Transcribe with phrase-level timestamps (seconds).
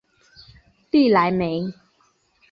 [0.89, 1.61] 利莱梅。